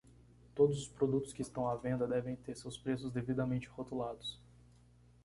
[0.55, 4.41] Todos os produtos que estão à venda devem ter seus preços devidamente rotulados.